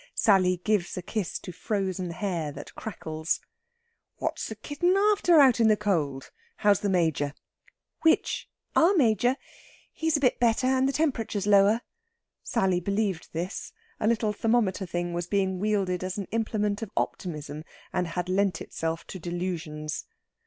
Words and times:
Sally 0.15 0.57
gives 0.57 0.97
a 0.97 1.03
kiss 1.03 1.37
to 1.37 1.51
frozen 1.51 2.09
hair 2.09 2.51
that 2.53 2.73
crackles. 2.73 3.39
"What's 4.17 4.47
the 4.49 4.55
kitten 4.55 4.97
after, 4.97 5.39
out 5.39 5.59
in 5.59 5.67
the 5.67 5.77
cold? 5.77 6.31
How's 6.55 6.79
the 6.79 6.89
Major?" 6.89 7.35
"Which? 8.01 8.49
Our 8.75 8.95
Major? 8.95 9.35
He's 9.93 10.17
a 10.17 10.19
bit 10.19 10.39
better, 10.39 10.65
and 10.65 10.89
the 10.89 10.91
temperature's 10.91 11.45
lower." 11.45 11.81
Sally 12.41 12.79
believed 12.79 13.31
this; 13.31 13.73
a 13.99 14.07
little 14.07 14.33
thermometer 14.33 14.87
thing 14.87 15.13
was 15.13 15.27
being 15.27 15.59
wielded 15.59 16.03
as 16.03 16.17
an 16.17 16.25
implement 16.31 16.81
of 16.81 16.89
optimism, 16.97 17.63
and 17.93 18.07
had 18.07 18.27
lent 18.27 18.59
itself 18.59 19.05
to 19.05 19.19
delusions. 19.19 20.05